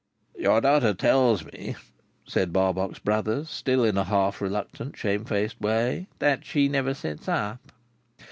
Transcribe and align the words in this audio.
"Your 0.35 0.61
daughter 0.61 0.95
tells 0.95 1.45
me," 1.45 1.75
said 2.25 2.51
Barbox 2.51 2.97
Brothers, 2.97 3.51
still 3.51 3.83
in 3.83 3.99
a 3.99 4.03
half 4.03 4.41
reluctant 4.41 4.97
shamefaced 4.97 5.61
way, 5.61 6.07
"that 6.17 6.43
she 6.43 6.67
never 6.67 6.95
sits 6.95 7.27
up." 7.27 7.71